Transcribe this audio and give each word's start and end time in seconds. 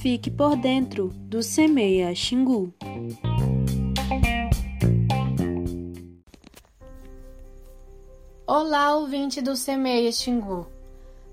Fique 0.00 0.30
por 0.30 0.56
dentro 0.56 1.08
do 1.08 1.42
Semeia 1.42 2.14
Xingu. 2.14 2.72
Olá, 8.46 8.96
ouvinte 8.96 9.40
do 9.40 9.54
Semeia 9.54 10.10
Xingu. 10.10 10.66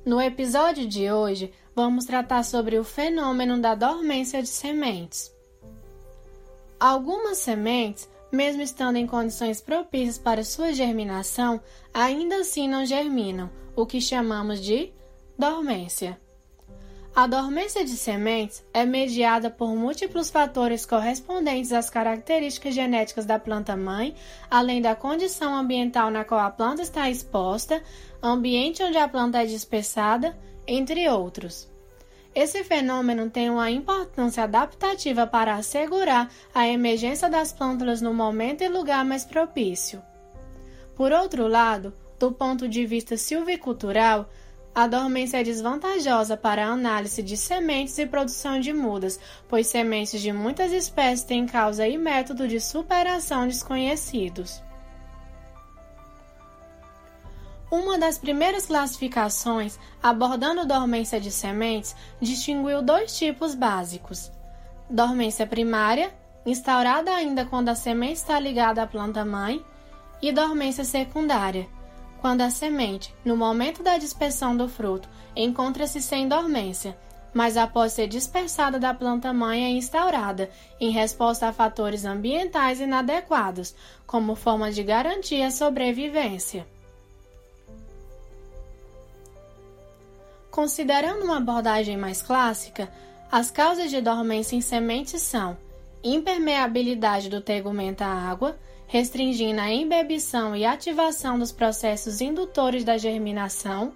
No 0.05 0.21
episódio 0.21 0.88
de 0.88 1.11
hoje, 1.11 1.51
vamos 1.75 2.05
tratar 2.05 2.43
sobre 2.43 2.77
o 2.77 2.83
fenômeno 2.83 3.59
da 3.59 3.73
dormência 3.73 4.41
de 4.41 4.49
sementes. 4.49 5.33
Algumas 6.79 7.37
sementes, 7.37 8.09
mesmo 8.31 8.61
estando 8.61 8.97
em 8.97 9.07
condições 9.07 9.59
propícias 9.61 10.17
para 10.17 10.43
sua 10.43 10.73
germinação, 10.73 11.59
ainda 11.93 12.37
assim 12.37 12.67
não 12.67 12.85
germinam, 12.85 13.49
o 13.77 13.85
que 13.85 14.01
chamamos 14.01 14.59
de 14.59 14.91
dormência. 15.37 16.19
A 17.15 17.27
dormência 17.27 17.85
de 17.85 17.91
sementes 17.91 18.65
é 18.73 18.85
mediada 18.85 19.51
por 19.51 19.75
múltiplos 19.75 20.31
fatores 20.31 20.83
correspondentes 20.83 21.71
às 21.71 21.87
características 21.87 22.73
genéticas 22.73 23.25
da 23.25 23.37
planta-mãe, 23.37 24.15
além 24.49 24.82
da 24.82 24.95
condição 24.95 25.55
ambiental 25.55 26.09
na 26.09 26.23
qual 26.23 26.39
a 26.39 26.49
planta 26.49 26.82
está 26.82 27.07
exposta, 27.07 27.83
ambiente 28.21 28.82
onde 28.82 28.97
a 28.97 29.07
planta 29.07 29.43
é 29.43 29.45
dispersada, 29.45 30.35
entre 30.65 31.07
outros. 31.07 31.69
Esse 32.33 32.63
fenômeno 32.63 33.30
tem 33.30 33.49
uma 33.49 33.69
importância 33.69 34.44
adaptativa 34.44 35.27
para 35.27 35.55
assegurar 35.55 36.31
a 36.53 36.67
emergência 36.67 37.30
das 37.30 37.53
plântulas 37.53 38.02
no 38.02 38.13
momento 38.13 38.63
e 38.63 38.67
lugar 38.67 39.05
mais 39.05 39.23
propício. 39.23 40.02
Por 40.95 41.11
outro 41.11 41.47
lado, 41.47 41.94
do 42.19 42.31
ponto 42.31 42.67
de 42.67 42.85
vista 42.85 43.16
silvicultural, 43.17 44.30
a 44.73 44.85
dormência 44.85 45.41
é 45.41 45.44
desvantajosa 45.44 46.38
para 46.38 46.67
a 46.67 46.69
análise 46.69 47.23
de 47.23 47.35
sementes 47.35 47.97
e 47.97 48.05
produção 48.05 48.59
de 48.59 48.71
mudas, 48.71 49.19
pois 49.47 49.65
sementes 49.65 50.21
de 50.21 50.31
muitas 50.31 50.71
espécies 50.71 51.25
têm 51.25 51.47
causa 51.47 51.87
e 51.87 51.97
método 51.97 52.47
de 52.47 52.59
superação 52.59 53.47
desconhecidos. 53.47 54.61
Uma 57.71 57.97
das 57.97 58.17
primeiras 58.17 58.67
classificações, 58.67 59.79
abordando 60.02 60.65
dormência 60.65 61.19
de 61.19 61.31
sementes, 61.31 61.95
distinguiu 62.21 62.81
dois 62.81 63.17
tipos 63.17 63.55
básicos: 63.55 64.31
dormência 64.89 65.45
primária, 65.47 66.13
instaurada 66.45 67.13
ainda 67.13 67.45
quando 67.45 67.69
a 67.69 67.75
semente 67.75 68.19
está 68.19 68.39
ligada 68.39 68.83
à 68.83 68.87
planta 68.87 69.25
mãe, 69.25 69.65
e 70.21 70.31
dormência 70.31 70.83
secundária, 70.83 71.67
quando 72.21 72.41
a 72.41 72.49
semente, 72.49 73.13
no 73.23 73.35
momento 73.35 73.83
da 73.83 73.97
dispersão 73.97 74.55
do 74.55 74.67
fruto, 74.67 75.09
encontra-se 75.35 76.01
sem 76.01 76.27
dormência, 76.27 76.97
mas 77.33 77.57
após 77.57 77.93
ser 77.93 78.07
dispersada 78.07 78.79
da 78.79 78.93
planta 78.93 79.31
mãe 79.31 79.65
é 79.65 79.69
instaurada, 79.69 80.49
em 80.79 80.89
resposta 80.89 81.47
a 81.47 81.53
fatores 81.53 82.05
ambientais 82.05 82.79
inadequados, 82.79 83.75
como 84.05 84.35
forma 84.35 84.71
de 84.71 84.83
garantir 84.83 85.41
a 85.43 85.51
sobrevivência. 85.51 86.65
Considerando 90.49 91.25
uma 91.25 91.37
abordagem 91.37 91.95
mais 91.95 92.21
clássica, 92.21 92.91
as 93.31 93.52
causas 93.52 93.91
de 93.91 94.02
dormência 94.02 94.55
em 94.55 94.61
sementes 94.61 95.21
são 95.21 95.55
impermeabilidade 96.03 97.29
do 97.29 97.41
tegumento 97.41 98.02
à 98.02 98.07
água, 98.07 98.57
restringindo 98.88 99.59
a 99.59 99.69
embebição 99.69 100.55
e 100.55 100.66
ativação 100.66 101.38
dos 101.38 101.52
processos 101.52 102.21
indutores 102.21 102.85
da 102.85 102.97
germinação, 102.97 103.93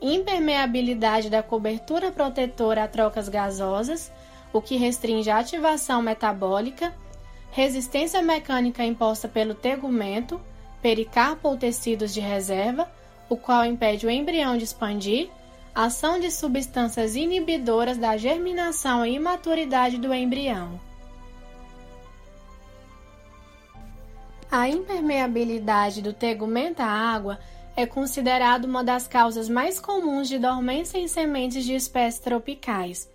impermeabilidade 0.00 1.28
da 1.28 1.42
cobertura 1.42 2.12
protetora 2.12 2.84
a 2.84 2.88
trocas 2.88 3.28
gasosas, 3.28 4.12
o 4.52 4.62
que 4.62 4.76
restringe 4.76 5.28
a 5.28 5.38
ativação 5.38 6.00
metabólica, 6.00 6.94
resistência 7.50 8.22
mecânica 8.22 8.84
imposta 8.84 9.26
pelo 9.26 9.54
tegumento, 9.54 10.40
pericarpo 10.80 11.48
ou 11.48 11.56
tecidos 11.56 12.14
de 12.14 12.20
reserva, 12.20 12.88
o 13.28 13.36
qual 13.36 13.66
impede 13.66 14.06
o 14.06 14.10
embrião 14.10 14.56
de 14.56 14.64
expandir, 14.64 15.28
ação 15.74 16.18
de 16.20 16.30
substâncias 16.30 17.16
inibidoras 17.16 17.98
da 17.98 18.16
germinação 18.16 19.04
e 19.04 19.14
imaturidade 19.14 19.98
do 19.98 20.14
embrião. 20.14 20.87
A 24.50 24.66
impermeabilidade 24.66 26.00
do 26.00 26.14
tegumento 26.14 26.80
à 26.80 26.86
água 26.86 27.38
é 27.76 27.84
considerada 27.84 28.66
uma 28.66 28.82
das 28.82 29.06
causas 29.06 29.46
mais 29.46 29.78
comuns 29.78 30.26
de 30.26 30.38
dormência 30.38 30.96
em 30.96 31.06
sementes 31.06 31.66
de 31.66 31.74
espécies 31.74 32.18
tropicais. 32.18 33.10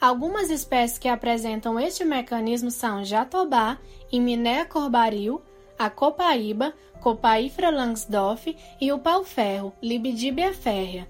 Algumas 0.00 0.50
espécies 0.50 0.96
que 0.96 1.08
apresentam 1.08 1.80
este 1.80 2.04
mecanismo 2.04 2.70
são 2.70 3.04
jatobá, 3.04 3.76
Iminea 4.12 4.64
corbaril, 4.64 5.42
a 5.76 5.90
copaíba, 5.90 6.72
Copaifra 7.00 7.70
langsdorff 7.70 8.56
e 8.80 8.92
o 8.92 9.00
pau-ferro, 9.00 9.72
Libidibia 9.82 10.54
férrea. 10.54 11.08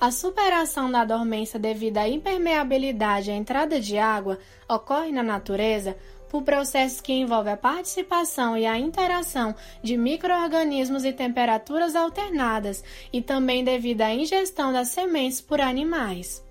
A 0.00 0.10
superação 0.10 0.90
da 0.90 1.04
dormência 1.04 1.58
devido 1.58 1.98
à 1.98 2.08
impermeabilidade 2.08 3.30
à 3.30 3.34
entrada 3.34 3.80
de 3.80 3.96
água 3.96 4.38
ocorre 4.68 5.12
na 5.12 5.22
natureza 5.22 5.96
por 6.34 6.42
processos 6.42 7.00
que 7.00 7.12
envolvem 7.12 7.52
a 7.52 7.56
participação 7.56 8.58
e 8.58 8.66
a 8.66 8.76
interação 8.76 9.54
de 9.84 9.96
microorganismos 9.96 11.04
e 11.04 11.12
temperaturas 11.12 11.94
alternadas, 11.94 12.82
e 13.12 13.22
também 13.22 13.62
devido 13.62 14.00
à 14.00 14.12
ingestão 14.12 14.72
das 14.72 14.88
sementes 14.88 15.40
por 15.40 15.60
animais. 15.60 16.44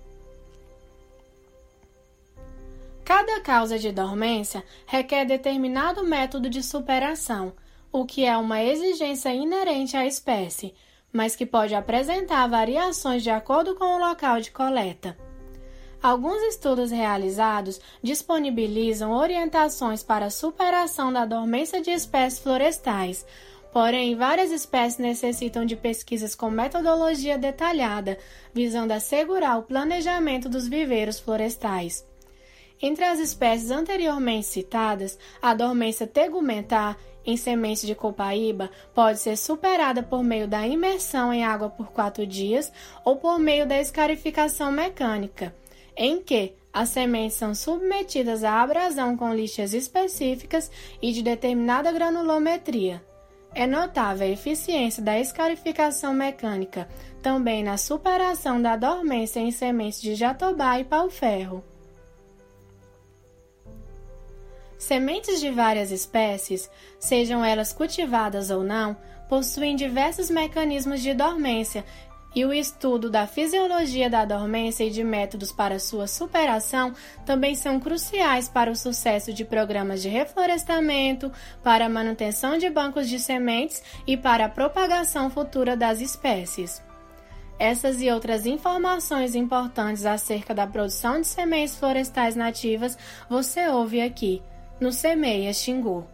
Cada 3.04 3.42
causa 3.42 3.78
de 3.78 3.92
dormência 3.92 4.64
requer 4.86 5.26
determinado 5.26 6.02
método 6.02 6.48
de 6.48 6.62
superação, 6.62 7.52
o 7.92 8.06
que 8.06 8.24
é 8.24 8.34
uma 8.38 8.64
exigência 8.64 9.34
inerente 9.34 9.98
à 9.98 10.06
espécie, 10.06 10.72
mas 11.12 11.36
que 11.36 11.44
pode 11.44 11.74
apresentar 11.74 12.48
variações 12.48 13.22
de 13.22 13.28
acordo 13.28 13.74
com 13.74 13.84
o 13.84 13.98
local 13.98 14.40
de 14.40 14.50
coleta. 14.50 15.14
Alguns 16.04 16.42
estudos 16.42 16.90
realizados 16.90 17.80
disponibilizam 18.02 19.10
orientações 19.10 20.02
para 20.02 20.26
a 20.26 20.30
superação 20.30 21.10
da 21.10 21.24
dormência 21.24 21.80
de 21.80 21.90
espécies 21.90 22.40
florestais, 22.40 23.24
porém, 23.72 24.14
várias 24.14 24.50
espécies 24.50 24.98
necessitam 24.98 25.64
de 25.64 25.74
pesquisas 25.74 26.34
com 26.34 26.50
metodologia 26.50 27.38
detalhada, 27.38 28.18
visando 28.52 28.92
assegurar 28.92 29.58
o 29.58 29.62
planejamento 29.62 30.46
dos 30.46 30.68
viveiros 30.68 31.18
florestais. 31.18 32.06
Entre 32.82 33.02
as 33.02 33.18
espécies 33.18 33.70
anteriormente 33.70 34.46
citadas, 34.46 35.18
a 35.40 35.54
dormência 35.54 36.06
tegumentar 36.06 36.98
em 37.24 37.38
sementes 37.38 37.86
de 37.86 37.94
copaíba 37.94 38.70
pode 38.94 39.20
ser 39.20 39.38
superada 39.38 40.02
por 40.02 40.22
meio 40.22 40.46
da 40.46 40.68
imersão 40.68 41.32
em 41.32 41.42
água 41.42 41.70
por 41.70 41.92
quatro 41.92 42.26
dias 42.26 42.70
ou 43.06 43.16
por 43.16 43.38
meio 43.38 43.66
da 43.66 43.80
escarificação 43.80 44.70
mecânica 44.70 45.54
em 45.96 46.22
que 46.22 46.54
as 46.72 46.88
sementes 46.88 47.36
são 47.36 47.54
submetidas 47.54 48.42
à 48.42 48.60
abrasão 48.60 49.16
com 49.16 49.32
lixas 49.32 49.72
específicas 49.72 50.70
e 51.00 51.12
de 51.12 51.22
determinada 51.22 51.92
granulometria. 51.92 53.02
É 53.54 53.66
notável 53.66 54.26
a 54.26 54.30
eficiência 54.30 55.00
da 55.00 55.18
escarificação 55.18 56.12
mecânica 56.12 56.88
também 57.22 57.62
na 57.62 57.78
superação 57.78 58.60
da 58.60 58.76
dormência 58.76 59.38
em 59.38 59.52
sementes 59.52 60.02
de 60.02 60.14
jatobá 60.14 60.78
e 60.80 60.84
pau-ferro. 60.84 61.64
Sementes 64.76 65.40
de 65.40 65.50
várias 65.50 65.90
espécies, 65.90 66.68
sejam 66.98 67.42
elas 67.42 67.72
cultivadas 67.72 68.50
ou 68.50 68.62
não, 68.62 68.94
possuem 69.28 69.74
diversos 69.74 70.28
mecanismos 70.28 71.00
de 71.00 71.14
dormência 71.14 71.84
e 72.34 72.44
o 72.44 72.52
estudo 72.52 73.08
da 73.08 73.26
fisiologia 73.26 74.10
da 74.10 74.24
dormência 74.24 74.84
e 74.84 74.90
de 74.90 75.04
métodos 75.04 75.52
para 75.52 75.78
sua 75.78 76.06
superação 76.06 76.92
também 77.24 77.54
são 77.54 77.78
cruciais 77.78 78.48
para 78.48 78.70
o 78.70 78.76
sucesso 78.76 79.32
de 79.32 79.44
programas 79.44 80.02
de 80.02 80.08
reflorestamento, 80.08 81.30
para 81.62 81.86
a 81.86 81.88
manutenção 81.88 82.58
de 82.58 82.68
bancos 82.68 83.08
de 83.08 83.18
sementes 83.18 83.82
e 84.06 84.16
para 84.16 84.46
a 84.46 84.48
propagação 84.48 85.30
futura 85.30 85.76
das 85.76 86.00
espécies. 86.00 86.82
Essas 87.58 88.02
e 88.02 88.10
outras 88.10 88.46
informações 88.46 89.34
importantes 89.34 90.04
acerca 90.04 90.52
da 90.52 90.66
produção 90.66 91.20
de 91.20 91.26
sementes 91.26 91.76
florestais 91.76 92.34
nativas 92.34 92.98
você 93.28 93.68
ouve 93.68 94.00
aqui, 94.00 94.42
no 94.80 94.90
Semeia 94.90 95.52
Xingu. 95.52 96.13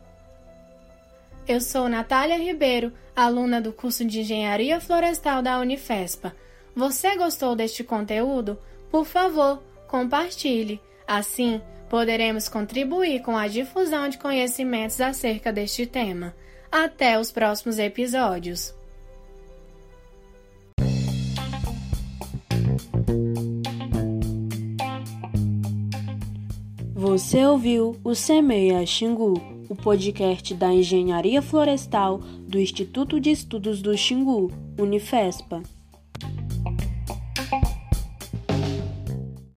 Eu 1.51 1.61
sou 1.61 1.89
Natália 1.89 2.39
Ribeiro, 2.39 2.93
aluna 3.15 3.61
do 3.61 3.73
curso 3.73 4.05
de 4.05 4.21
Engenharia 4.21 4.81
Florestal 4.81 5.43
da 5.43 5.59
Unifespa. 5.59 6.33
Você 6.77 7.17
gostou 7.17 7.57
deste 7.57 7.83
conteúdo? 7.83 8.57
Por 8.89 9.05
favor, 9.05 9.61
compartilhe. 9.89 10.81
Assim, 11.09 11.61
poderemos 11.89 12.49
contribuir 12.49 13.23
com 13.23 13.37
a 13.37 13.49
difusão 13.49 14.09
de 14.09 14.17
conhecimentos 14.17 15.01
acerca 15.01 15.53
deste 15.53 15.87
tema. 15.87 16.37
Até 16.71 17.19
os 17.19 17.33
próximos 17.33 17.81
episódios. 17.81 18.73
Você 26.95 27.45
ouviu 27.45 27.99
o 28.05 28.15
Semeia 28.15 28.87
Xingu, 28.87 29.50
o 29.71 29.77
podcast 29.77 30.53
da 30.53 30.75
Engenharia 30.75 31.41
Florestal 31.41 32.19
do 32.19 32.59
Instituto 32.59 33.21
de 33.21 33.31
Estudos 33.31 33.81
do 33.81 33.97
Xingu, 33.97 34.51
Unifespa. 34.77 35.63